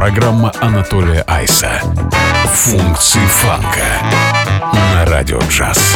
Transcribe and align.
Программа 0.00 0.50
Анатолия 0.62 1.22
Айса. 1.26 1.82
Функции 2.54 3.20
фанка 3.26 3.84
на 4.72 5.04
радио 5.04 5.38
джаз. 5.50 5.94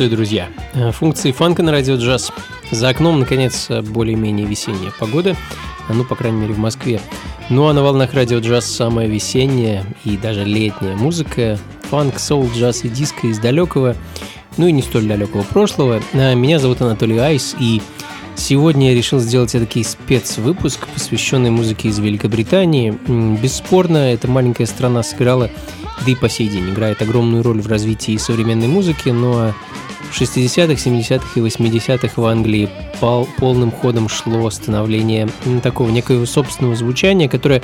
Приветствую, 0.00 0.16
друзья! 0.16 0.48
Э, 0.72 0.92
функции 0.92 1.30
фанка 1.30 1.62
на 1.62 1.72
радио 1.72 1.96
джаз. 1.96 2.32
За 2.70 2.88
окном, 2.88 3.20
наконец, 3.20 3.68
более-менее 3.68 4.46
весенняя 4.46 4.92
погода, 4.98 5.36
ну, 5.90 6.04
по 6.04 6.16
крайней 6.16 6.40
мере, 6.40 6.54
в 6.54 6.58
Москве. 6.58 7.02
Ну, 7.50 7.66
а 7.66 7.74
на 7.74 7.82
волнах 7.82 8.14
радио 8.14 8.38
джаз 8.38 8.64
самая 8.64 9.08
весенняя 9.08 9.84
и 10.06 10.16
даже 10.16 10.42
летняя 10.44 10.96
музыка. 10.96 11.58
Фанк, 11.90 12.18
соул, 12.18 12.48
джаз 12.56 12.82
и 12.84 12.88
диско 12.88 13.26
из 13.26 13.38
далекого, 13.40 13.94
ну 14.56 14.68
и 14.68 14.72
не 14.72 14.80
столь 14.80 15.04
далекого 15.04 15.42
прошлого. 15.42 16.00
Э, 16.14 16.34
меня 16.34 16.58
зовут 16.58 16.80
Анатолий 16.80 17.18
Айс, 17.18 17.54
и 17.60 17.82
Сегодня 18.36 18.90
я 18.90 18.96
решил 18.96 19.18
сделать 19.18 19.52
такой 19.52 19.84
спецвыпуск, 19.84 20.88
посвященный 20.94 21.50
музыке 21.50 21.88
из 21.88 21.98
Великобритании. 21.98 22.96
Бесспорно, 23.36 23.98
эта 24.14 24.28
маленькая 24.28 24.64
страна 24.64 25.02
сыграла 25.02 25.50
да 26.04 26.10
и 26.10 26.14
по 26.14 26.28
сей 26.28 26.48
день 26.48 26.70
играет 26.70 27.02
огромную 27.02 27.42
роль 27.42 27.60
в 27.60 27.66
развитии 27.66 28.16
современной 28.16 28.68
музыки, 28.68 29.10
но 29.10 29.52
в 29.88 29.89
60-х, 30.12 30.72
70-х 30.74 31.28
и 31.36 31.40
80-х 31.40 32.20
в 32.20 32.24
Англии 32.26 32.68
пол, 33.00 33.28
полным 33.38 33.70
ходом 33.70 34.08
шло 34.08 34.50
становление 34.50 35.28
такого 35.62 35.90
некоего 35.90 36.26
собственного 36.26 36.76
звучания, 36.76 37.28
которое 37.28 37.62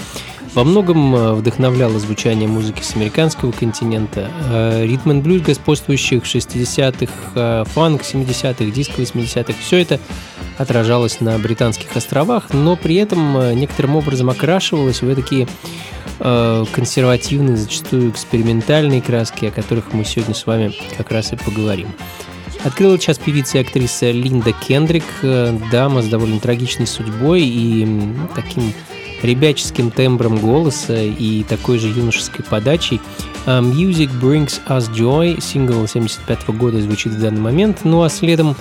во 0.56 0.64
многом 0.64 1.14
э, 1.14 1.34
вдохновляло 1.34 1.98
звучание 1.98 2.48
музыки 2.48 2.82
с 2.82 2.96
американского 2.96 3.52
континента. 3.52 4.30
Э, 4.50 4.86
ритм 4.86 5.10
и 5.12 5.20
блюз 5.20 5.42
господствующих 5.42 6.24
60-х, 6.24 7.12
э, 7.34 7.64
фанк 7.66 8.00
70-х, 8.00 8.64
диско 8.70 9.02
80-х, 9.02 9.52
все 9.60 9.76
это 9.76 10.00
отражалось 10.56 11.20
на 11.20 11.38
британских 11.38 11.94
островах, 11.94 12.54
но 12.54 12.74
при 12.74 12.94
этом 12.94 13.54
некоторым 13.54 13.96
образом 13.96 14.30
окрашивалось 14.30 15.02
в 15.02 15.14
такие 15.14 15.46
консервативные, 16.18 17.58
зачастую 17.58 18.08
экспериментальные 18.10 19.02
краски, 19.02 19.44
о 19.44 19.50
которых 19.50 19.92
мы 19.92 20.06
сегодня 20.06 20.34
с 20.34 20.46
вами 20.46 20.72
как 20.96 21.10
раз 21.10 21.34
и 21.34 21.36
поговорим. 21.36 21.88
Открыла 22.66 22.98
час 22.98 23.16
певица 23.18 23.58
и 23.58 23.60
актриса 23.60 24.10
Линда 24.10 24.50
Кендрик, 24.50 25.04
э, 25.22 25.56
дама 25.70 26.02
с 26.02 26.08
довольно 26.08 26.40
трагичной 26.40 26.88
судьбой 26.88 27.42
и 27.42 27.86
таким 28.34 28.72
ребяческим 29.22 29.92
тембром 29.92 30.38
голоса 30.38 31.00
и 31.00 31.44
такой 31.44 31.78
же 31.78 31.86
юношеской 31.86 32.44
подачей. 32.44 33.00
Э, 33.46 33.60
Music 33.60 34.10
Brings 34.20 34.60
Us 34.66 34.92
Joy, 34.92 35.40
сингл 35.40 35.86
75 35.86 36.48
года 36.48 36.82
звучит 36.82 37.12
в 37.12 37.20
данный 37.20 37.40
момент, 37.40 37.82
ну 37.84 38.02
а 38.02 38.08
следом 38.08 38.56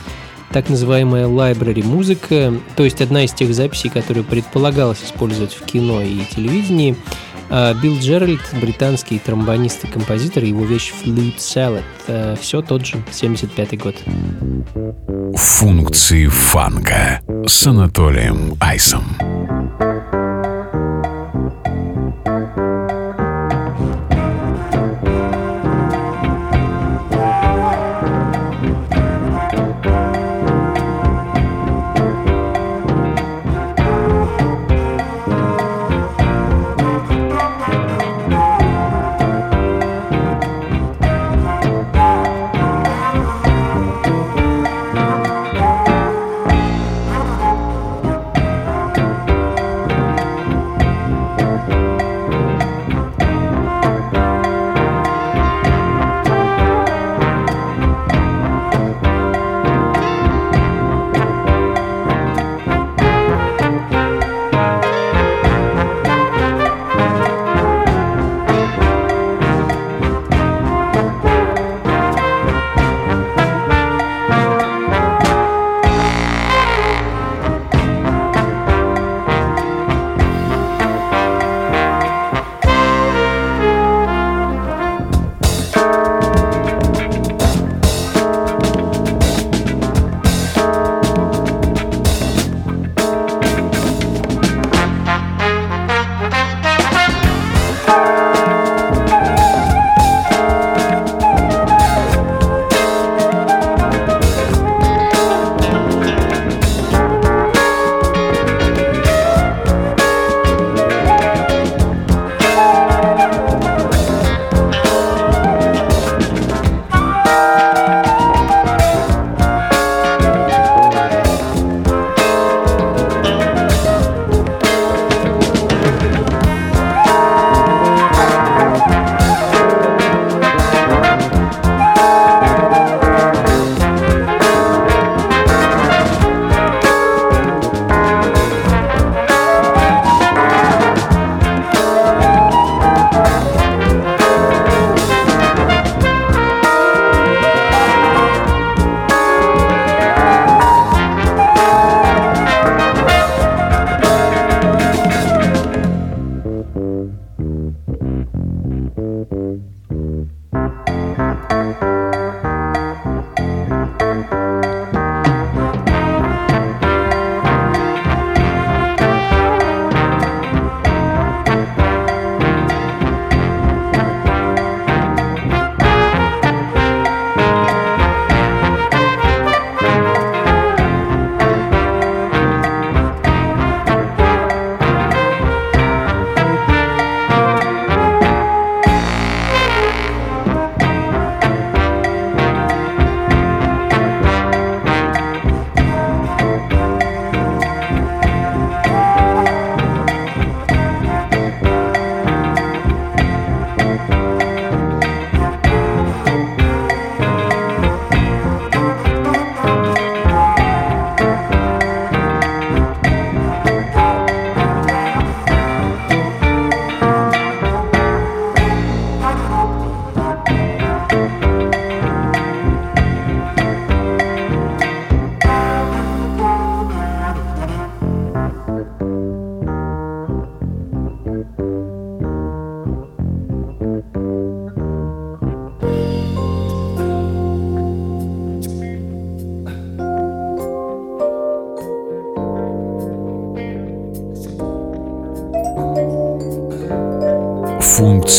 так 0.52 0.70
называемая 0.70 1.26
library 1.26 1.84
музыка, 1.84 2.54
то 2.76 2.84
есть 2.84 3.02
одна 3.02 3.26
из 3.26 3.34
тех 3.34 3.56
записей, 3.56 3.90
которую 3.90 4.24
предполагалось 4.24 5.04
использовать 5.04 5.56
в 5.56 5.66
кино 5.66 6.04
и 6.04 6.20
телевидении, 6.26 6.96
а, 6.96 7.25
Билл 7.50 7.98
Джеральд, 8.00 8.42
британский 8.60 9.20
тромбонист 9.20 9.86
и 9.86 9.88
композитор, 9.88 10.44
его 10.44 10.66
вещь 10.66 10.92
Flute 11.04 11.38
Salad. 11.38 11.84
А, 12.08 12.36
Все 12.36 12.62
тот 12.62 12.86
же, 12.86 13.04
75 13.12 13.78
год. 13.78 13.96
Функции 15.36 16.28
фанка 16.28 17.22
с 17.46 17.68
Анатолием 17.68 18.56
Айсом. 18.60 19.06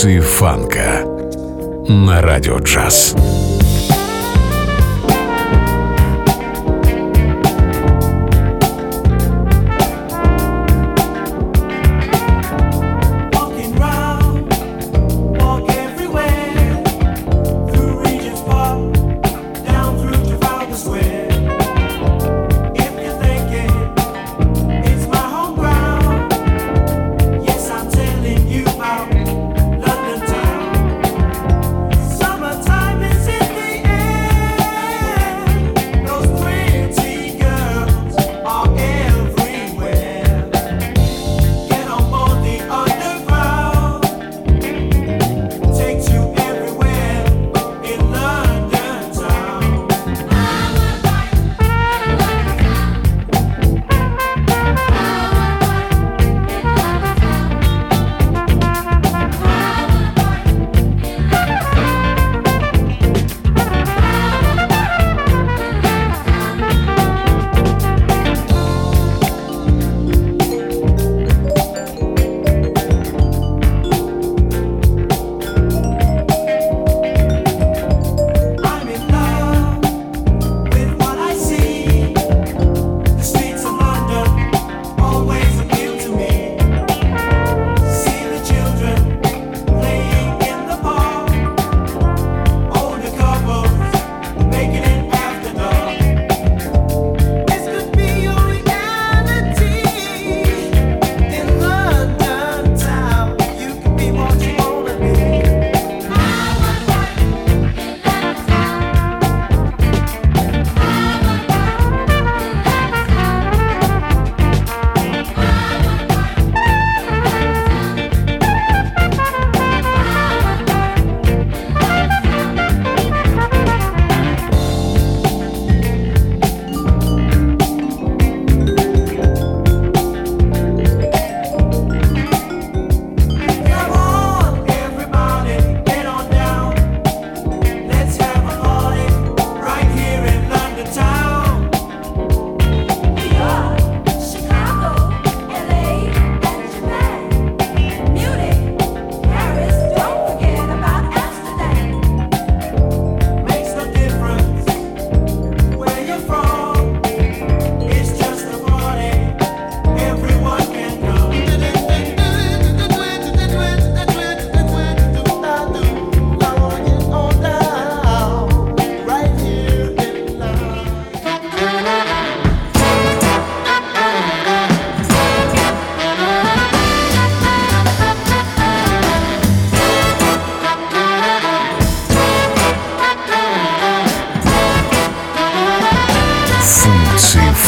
Функции 0.07 0.21
фанка 0.21 1.05
на 1.89 2.23
радио 2.23 2.59
джаз. 2.59 3.13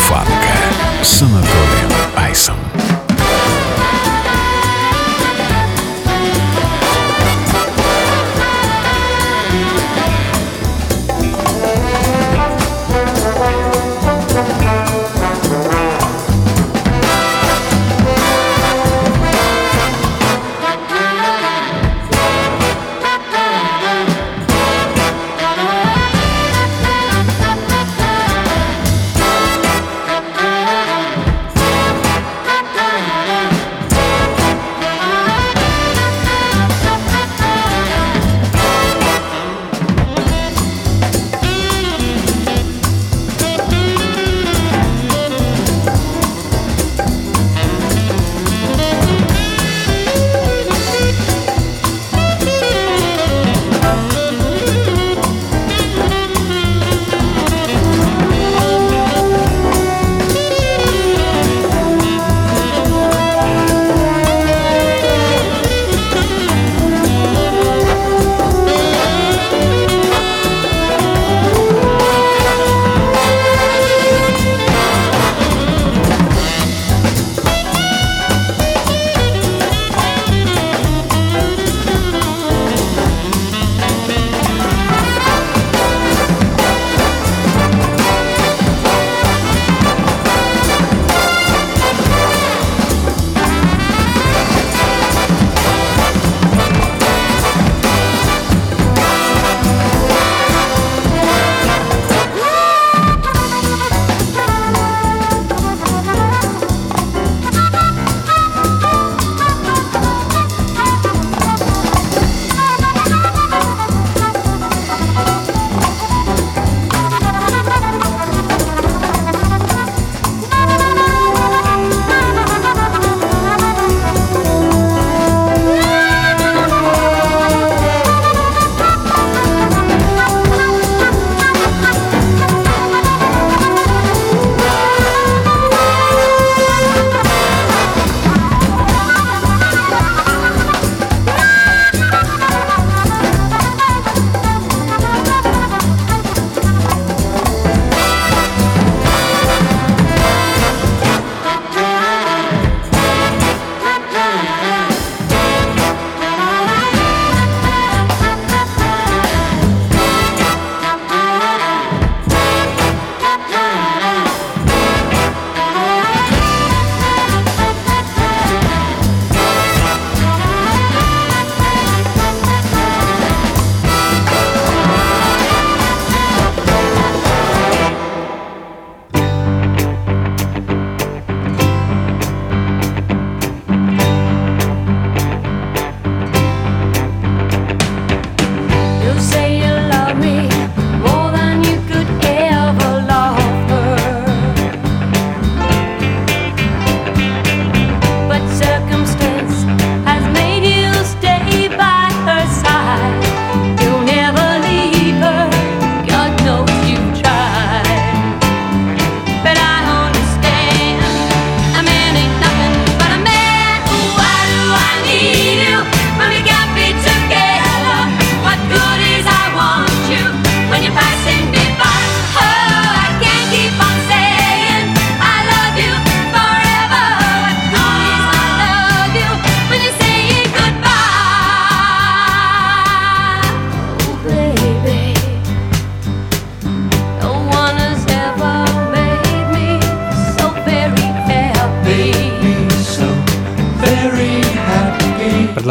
фанка 0.09 1.03
с 1.03 1.23
Анатолием. 1.23 1.78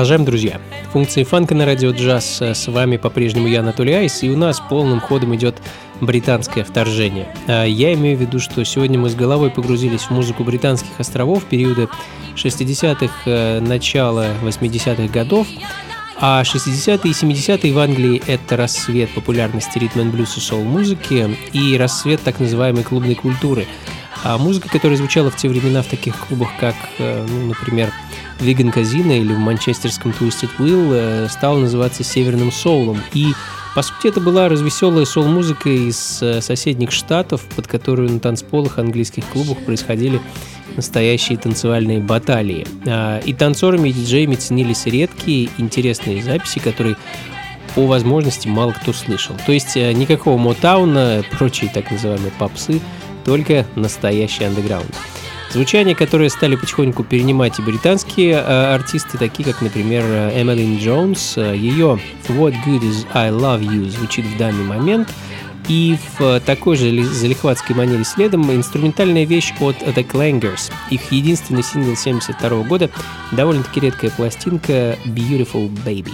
Продолжаем, 0.08 0.26
друзья. 0.26 0.62
Функции 0.94 1.26
фанка 1.26 1.54
на 1.54 1.66
радио 1.66 1.92
джаз. 1.92 2.42
С 2.42 2.68
вами 2.68 2.96
по-прежнему 2.96 3.50
я, 3.50 3.60
Анатолий 3.60 3.92
Айс, 3.92 4.24
и 4.24 4.30
у 4.30 4.38
нас 4.38 4.62
полным 4.70 5.02
ходом 5.02 5.36
идет 5.36 5.58
британское 6.00 6.64
вторжение. 6.64 7.28
А 7.46 7.66
я 7.66 7.94
имею 7.94 8.18
в 8.18 8.22
виду, 8.22 8.40
что 8.40 8.64
сегодня 8.64 8.98
мы 8.98 9.10
с 9.10 9.16
головой 9.16 9.50
погрузились 9.50 10.04
в 10.04 10.12
музыку 10.12 10.46
британских 10.46 10.98
островов 10.98 11.44
периода 11.44 11.90
60-х, 12.38 13.14
э, 13.26 13.60
начала 13.60 14.28
80-х 14.44 15.12
годов, 15.12 15.46
а 16.22 16.42
60-е 16.42 17.12
и 17.12 17.14
70-е 17.14 17.74
в 17.74 17.78
Англии— 17.78 18.24
это 18.28 18.56
рассвет 18.56 19.10
популярности 19.14 19.78
ритм 19.78 20.10
блюз 20.10 20.38
и 20.38 20.40
соул-музыки 20.40 21.36
и 21.52 21.76
рассвет 21.76 22.22
так 22.22 22.40
называемой 22.40 22.84
клубной 22.86 23.16
культуры. 23.16 23.68
А 24.24 24.38
музыка, 24.38 24.70
которая 24.70 24.98
звучала 24.98 25.30
в 25.30 25.36
те 25.36 25.50
времена 25.50 25.82
в 25.82 25.88
таких 25.88 26.16
клубах, 26.16 26.48
как, 26.62 26.76
э, 26.98 27.26
ну, 27.30 27.48
например, 27.48 27.92
Виган 28.39 28.72
Казино 28.72 29.13
или 29.13 29.34
в 29.34 29.39
манчестерском 29.39 30.12
Twisted 30.12 30.50
Wheel 30.60 30.91
э, 30.94 31.27
стал 31.29 31.58
называться 31.58 32.03
Северным 32.03 32.51
Соулом. 32.51 33.01
И 33.13 33.34
по 33.77 33.84
сути, 33.84 34.08
это 34.08 34.20
была 34.20 34.50
развеселая 34.50 35.06
сол-музыка 35.06 35.70
из 35.70 36.20
э, 36.24 36.41
соседних 36.41 36.91
штатов, 36.91 37.46
под 37.56 37.67
которую 37.67 38.12
на 38.12 38.20
танцполах 38.20 38.79
английских 38.79 39.24
клубах 39.25 39.60
происходили 39.60 40.20
настоящие 40.75 41.38
танцевальные 41.38 42.00
баталии. 42.00 42.65
А, 42.88 43.20
и 43.20 43.34
танцорами 43.34 43.89
и 43.89 43.94
диджеями 43.94 44.34
ценились 44.34 44.88
редкие, 44.88 45.50
интересные 45.60 46.24
записи, 46.24 46.60
которые 46.60 46.98
по 47.75 47.86
возможности 47.86 48.48
мало 48.48 48.72
кто 48.72 48.94
слышал. 48.94 49.36
То 49.46 49.51
есть 49.51 49.77
э, 49.77 49.94
никакого 49.94 50.39
Мотауна, 50.39 51.24
прочие 51.38 51.70
так 51.72 51.91
называемые 51.91 52.32
попсы, 52.39 52.79
только 53.25 53.67
настоящий 53.75 54.46
андеграунд. 54.46 54.96
Звучание, 55.51 55.96
которое 55.96 56.30
стали 56.30 56.56
потихоньку 56.56 57.04
перенимать 57.04 57.60
и 57.60 57.62
британские 57.62 58.34
э, 58.34 58.74
артисты, 58.74 59.18
такие 59.18 59.46
как, 59.46 59.62
например, 59.62 60.04
Эмилин 60.04 60.77
Джонс. 60.77 61.38
Ее 61.38 62.00
«What 62.27 62.54
Good 62.66 62.82
Is 62.82 63.06
I 63.13 63.30
Love 63.30 63.62
You» 63.62 63.89
звучит 63.89 64.25
в 64.25 64.38
данный 64.38 64.66
момент. 64.66 65.10
И 65.68 65.98
в 66.18 66.39
такой 66.42 66.77
же 66.77 67.04
залихватской 67.04 67.75
манере 67.75 68.04
следом 68.06 68.50
инструментальная 68.54 69.25
вещь 69.25 69.54
от 69.60 69.75
The 69.82 70.08
Clangers. 70.08 70.72
Их 70.89 71.12
единственный 71.12 71.63
сингл 71.63 71.96
72 71.96 72.63
года, 72.63 72.89
довольно-таки 73.32 73.82
редкая 73.82 74.12
пластинка 74.12 74.98
«Beautiful 75.06 75.70
Baby». 75.86 76.13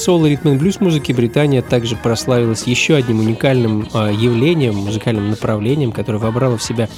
Соло 0.00 0.24
ритм 0.24 0.56
блюз 0.56 0.80
музыки, 0.80 1.12
Британия 1.12 1.60
также 1.60 1.94
прославилась 1.94 2.62
еще 2.62 2.94
одним 2.94 3.18
уникальным 3.18 3.86
э, 3.92 4.14
явлением, 4.16 4.76
музыкальным 4.76 5.28
направлением, 5.28 5.92
которое 5.92 6.16
вобрало 6.16 6.56
в 6.56 6.62
себя 6.62 6.88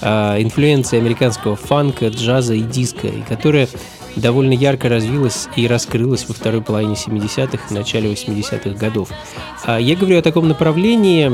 э, 0.00 0.06
инфлюенции 0.42 0.98
американского 0.98 1.56
фанка, 1.56 2.08
джаза 2.08 2.54
и 2.54 2.62
диска, 2.62 3.06
и 3.06 3.20
которое 3.20 3.68
довольно 4.16 4.54
ярко 4.54 4.88
развилось 4.88 5.46
и 5.56 5.66
раскрылось 5.66 6.26
во 6.26 6.32
второй 6.32 6.62
половине 6.62 6.94
70-х 6.94 7.64
и 7.68 7.74
начале 7.74 8.10
80-х 8.10 8.70
годов. 8.78 9.10
А 9.64 9.78
я 9.78 9.94
говорю 9.94 10.18
о 10.18 10.22
таком 10.22 10.48
направлении, 10.48 11.30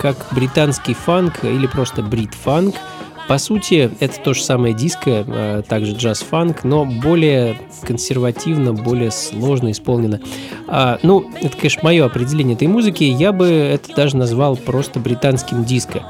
как 0.00 0.26
британский 0.32 0.94
фанк 0.94 1.44
или 1.44 1.68
просто 1.68 2.02
брит-фанк– 2.02 2.74
по 3.30 3.38
сути, 3.38 3.92
это 4.00 4.18
то 4.18 4.34
же 4.34 4.42
самое 4.42 4.74
диско, 4.74 5.24
а, 5.24 5.62
также 5.62 5.92
джаз-фанк, 5.92 6.64
но 6.64 6.84
более 6.84 7.56
консервативно, 7.82 8.72
более 8.72 9.12
сложно 9.12 9.70
исполнено. 9.70 10.18
А, 10.66 10.98
ну, 11.04 11.30
это, 11.40 11.56
конечно, 11.56 11.82
мое 11.84 12.04
определение 12.04 12.56
этой 12.56 12.66
музыки. 12.66 13.04
Я 13.04 13.30
бы 13.30 13.46
это 13.46 13.94
даже 13.94 14.16
назвал 14.16 14.56
просто 14.56 14.98
британским 14.98 15.64
диско. 15.64 16.02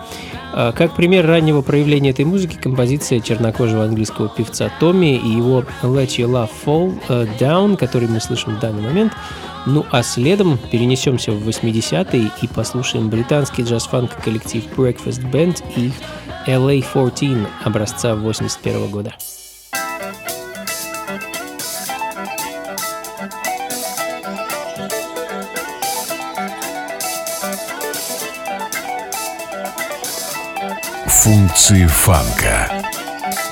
А, 0.54 0.72
как 0.72 0.96
пример 0.96 1.26
раннего 1.26 1.60
проявления 1.60 2.08
этой 2.08 2.24
музыки, 2.24 2.56
композиция 2.56 3.20
чернокожего 3.20 3.84
английского 3.84 4.30
певца 4.30 4.70
Томми 4.80 5.14
и 5.14 5.28
его 5.28 5.64
Let 5.82 6.16
Your 6.16 6.30
Love 6.30 6.50
Fall 6.64 6.98
э, 7.10 7.26
Down, 7.38 7.76
который 7.76 8.08
мы 8.08 8.20
слышим 8.20 8.56
в 8.56 8.60
данный 8.60 8.80
момент. 8.80 9.12
Ну 9.66 9.84
а 9.90 10.02
следом 10.02 10.58
перенесемся 10.70 11.32
в 11.32 11.46
80-е 11.46 12.30
и 12.40 12.46
послушаем 12.46 13.10
британский 13.10 13.62
джаз-фанк 13.62 14.10
коллектив 14.24 14.64
Breakfast 14.74 15.30
Band 15.30 15.62
и 15.76 15.88
их 15.88 15.92
LA-14 16.46 17.46
образца 17.64 18.14
81 18.14 18.90
года. 18.90 19.14
Функции 31.06 31.86
фанка 31.86 32.72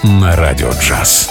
на 0.02 0.34
радио 0.36 0.70
джаз. 0.70 1.28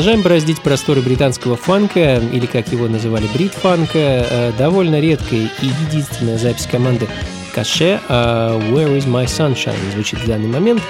Продолжаем 0.00 0.22
бороздить 0.22 0.62
просторы 0.62 1.02
британского 1.02 1.56
фанка, 1.56 2.22
или 2.32 2.46
как 2.46 2.68
его 2.68 2.88
называли, 2.88 3.26
брит-фанка. 3.34 3.98
Э, 3.98 4.52
довольно 4.56 4.98
редкая 4.98 5.50
и 5.60 5.66
единственная 5.66 6.38
запись 6.38 6.66
команды 6.66 7.06
Каше 7.54 8.00
«Where 8.08 8.96
is 8.96 9.06
my 9.06 9.26
sunshine» 9.26 9.76
звучит 9.92 10.20
в 10.20 10.26
данный 10.26 10.48
момент. 10.48 10.80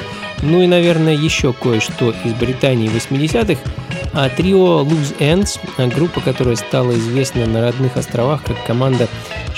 Ну 0.42 0.62
и, 0.62 0.68
наверное, 0.68 1.12
еще 1.12 1.52
кое-что 1.52 2.14
из 2.24 2.34
Британии 2.34 2.88
80-х. 2.88 3.60
А 4.12 4.28
трио 4.28 4.82
Loose 4.82 5.16
Ends, 5.18 5.58
группа, 5.92 6.20
которая 6.20 6.54
стала 6.54 6.92
известна 6.92 7.46
на 7.46 7.62
родных 7.62 7.96
островах 7.96 8.44
как 8.44 8.64
команда 8.64 9.08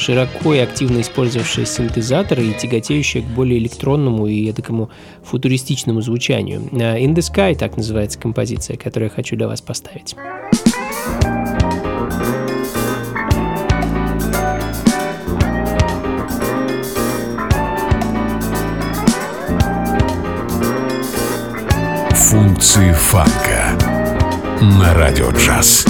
широко 0.03 0.53
и 0.53 0.59
активно 0.59 1.00
использовавшая 1.00 1.64
синтезаторы 1.64 2.44
и 2.44 2.55
тяготеющая 2.55 3.22
к 3.22 3.26
более 3.26 3.59
электронному 3.61 4.26
и 4.26 4.53
такому 4.53 4.90
футуристичному 5.22 6.00
звучанию. 6.03 6.68
А, 6.72 6.98
In 6.98 7.14
the 7.14 7.20
Sky 7.20 7.55
так 7.57 7.76
называется 7.76 8.18
композиция, 8.18 8.76
которую 8.76 9.11
я 9.11 9.14
хочу 9.14 9.36
для 9.36 9.46
вас 9.46 9.61
поставить. 9.61 10.16
Функции 22.11 22.92
фанка 22.92 23.78
на 24.61 24.94
радио 24.94 25.30
джаз. 25.30 25.84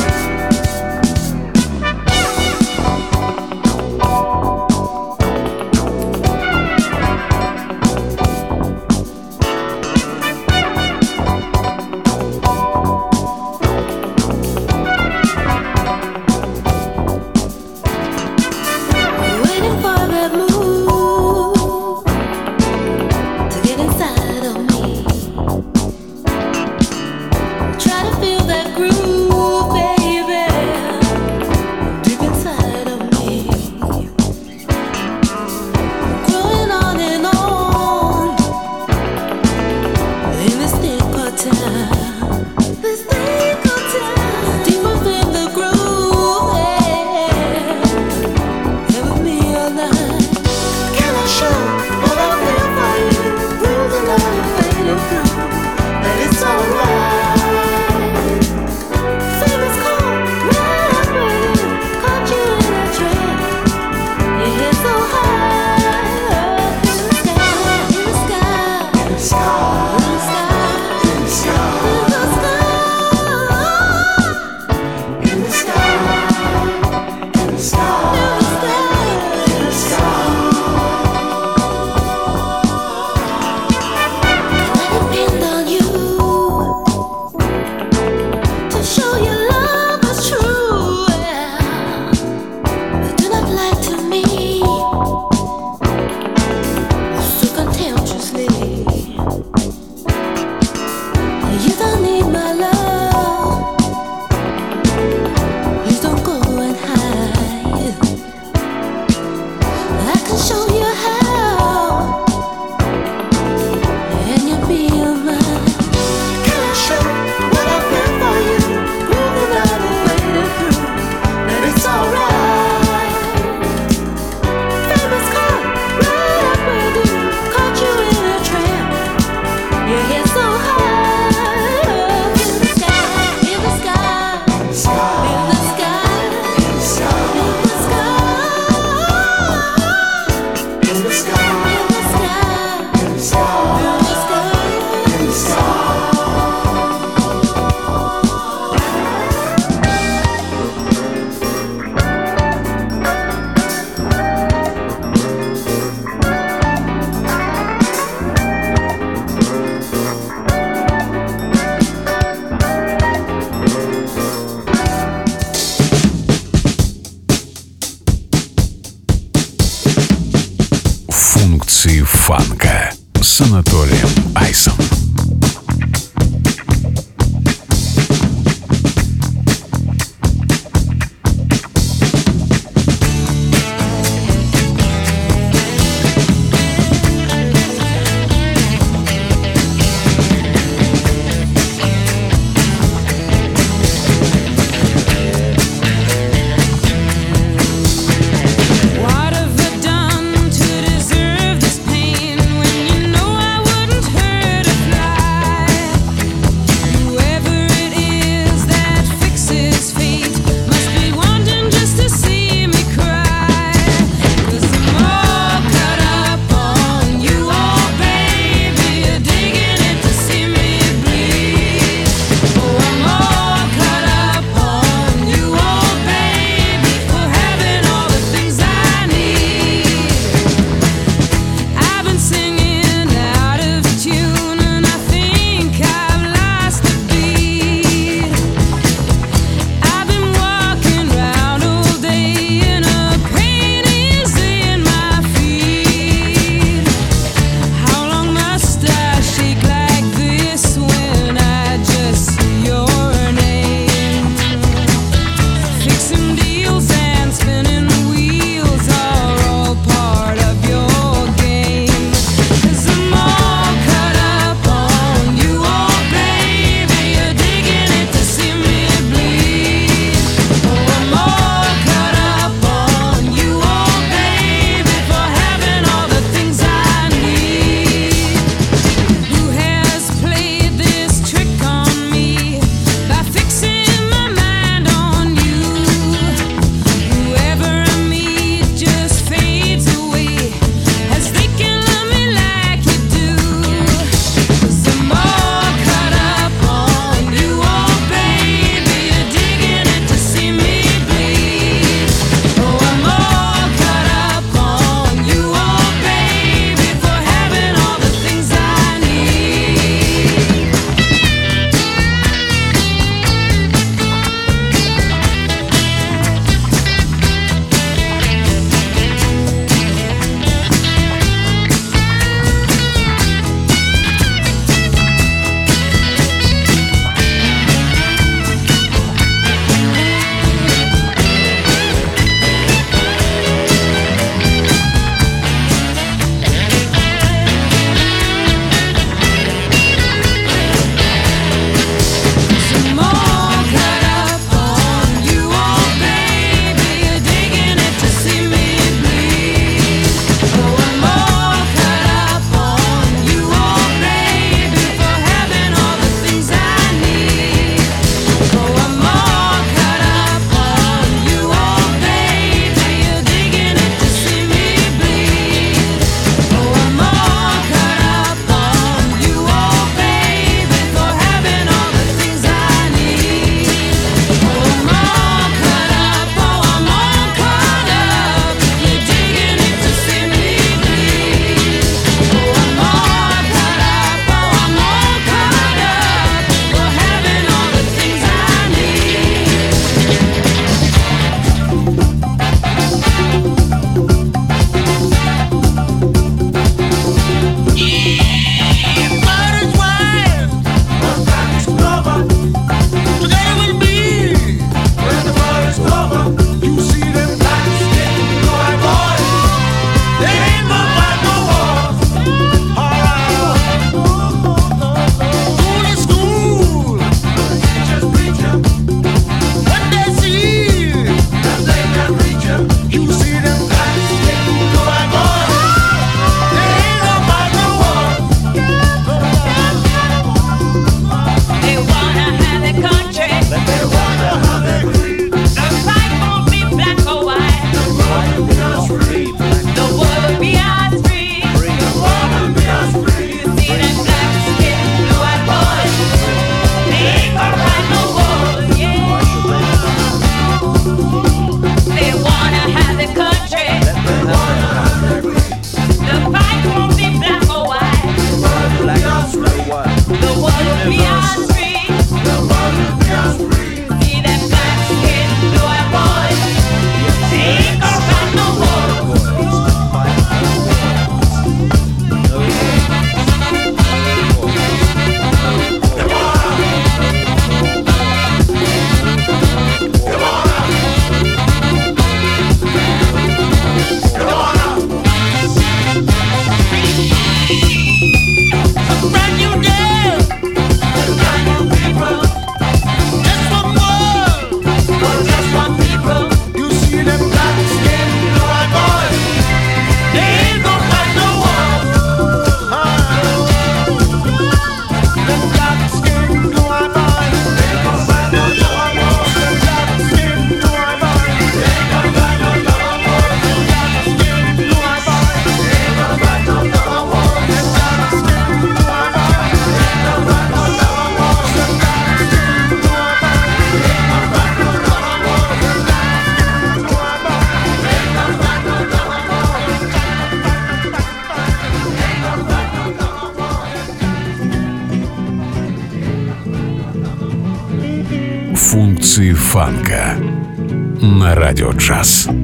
На 541.52 541.58
радио 541.58 542.41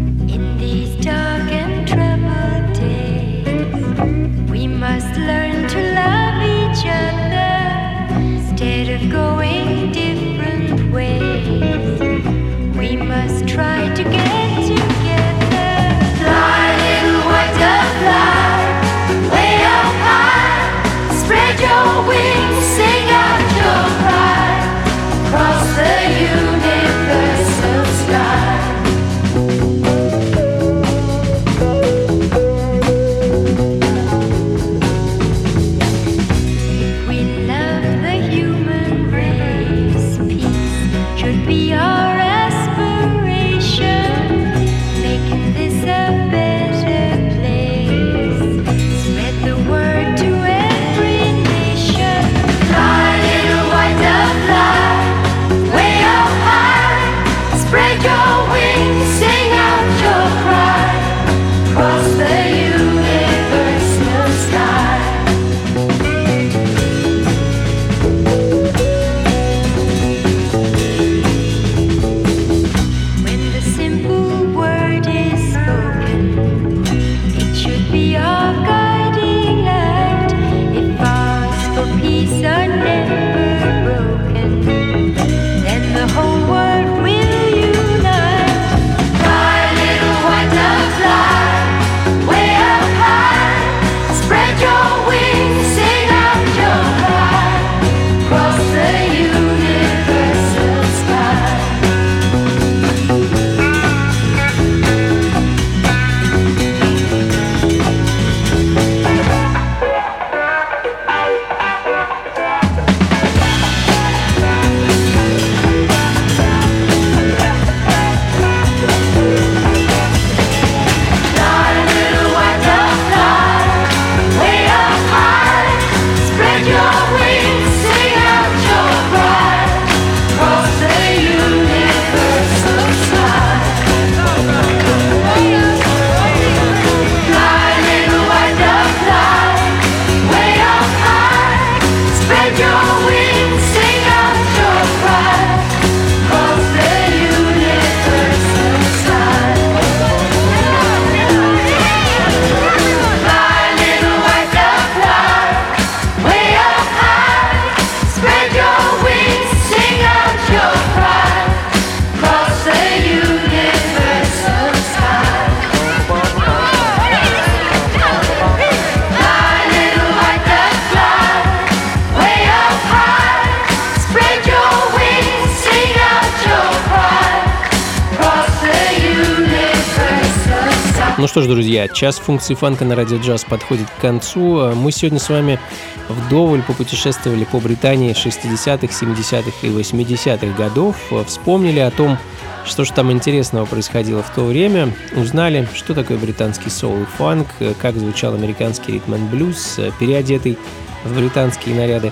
что 181.29 181.43
ж, 181.43 181.47
друзья, 181.47 181.89
час 181.89 182.18
функций 182.18 182.57
фанка 182.57 182.87
на 182.87 182.97
радио 182.97 183.18
джаз 183.18 183.45
подходит 183.45 183.87
к 183.91 184.01
концу. 184.01 184.74
Мы 184.74 184.91
сегодня 184.91 185.18
с 185.18 185.29
вами 185.29 185.61
вдоволь 186.09 186.62
попутешествовали 186.62 187.45
по 187.45 187.61
Британии 187.61 188.14
60-х, 188.14 188.87
70-х 188.87 189.53
и 189.62 189.68
80-х 189.68 190.57
годов, 190.57 190.97
вспомнили 191.26 191.81
о 191.81 191.91
том, 191.91 192.16
что 192.64 192.85
же 192.85 192.95
там 192.95 193.12
интересного 193.12 193.66
происходило 193.66 194.22
в 194.22 194.31
то 194.35 194.43
время, 194.43 194.95
узнали, 195.16 195.68
что 195.74 195.93
такое 195.93 196.16
британский 196.16 196.70
соул 196.70 197.03
и 197.03 197.05
фанк, 197.05 197.49
как 197.79 197.97
звучал 197.97 198.33
американский 198.33 198.93
ритм 198.93 199.14
блюз, 199.29 199.79
переодетый 200.01 200.57
в 201.05 201.14
британские 201.14 201.74
наряды. 201.74 202.11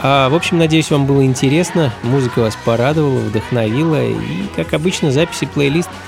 А, 0.00 0.30
в 0.30 0.34
общем, 0.34 0.56
надеюсь, 0.56 0.90
вам 0.90 1.04
было 1.04 1.24
интересно, 1.26 1.92
музыка 2.02 2.40
вас 2.40 2.56
порадовала, 2.64 3.18
вдохновила, 3.18 4.02
и, 4.02 4.16
как 4.56 4.72
обычно, 4.72 5.10
записи 5.10 5.44
плейлист– 5.44 5.90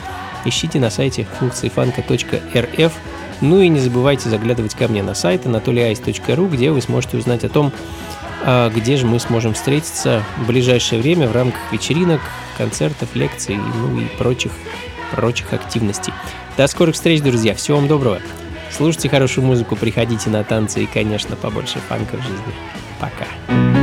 ищите 0.44 0.78
на 0.78 0.90
сайте 0.90 1.26
функции 1.38 1.68
фанка.рф. 1.68 2.92
Ну 3.40 3.60
и 3.60 3.68
не 3.68 3.78
забывайте 3.78 4.28
заглядывать 4.28 4.74
ко 4.74 4.88
мне 4.88 5.02
на 5.02 5.14
сайт 5.14 5.46
anatolyice.ru, 5.46 6.48
где 6.50 6.70
вы 6.70 6.80
сможете 6.80 7.16
узнать 7.18 7.44
о 7.44 7.48
том, 7.48 7.72
а, 8.44 8.70
где 8.70 8.96
же 8.96 9.06
мы 9.06 9.20
сможем 9.20 9.54
встретиться 9.54 10.22
в 10.38 10.46
ближайшее 10.46 11.00
время 11.00 11.28
в 11.28 11.32
рамках 11.32 11.60
вечеринок, 11.72 12.20
концертов, 12.56 13.14
лекций 13.14 13.56
ну 13.56 14.00
и 14.00 14.04
прочих, 14.16 14.52
прочих 15.12 15.52
активностей. 15.52 16.12
До 16.56 16.66
скорых 16.66 16.94
встреч, 16.94 17.20
друзья. 17.20 17.54
Всего 17.54 17.78
вам 17.78 17.88
доброго. 17.88 18.20
Слушайте 18.70 19.08
хорошую 19.08 19.46
музыку, 19.46 19.76
приходите 19.76 20.30
на 20.30 20.44
танцы 20.44 20.82
и, 20.82 20.86
конечно, 20.86 21.36
побольше 21.36 21.78
фанка 21.88 22.16
в 22.16 22.22
жизни. 22.22 22.54
Пока. 23.00 23.77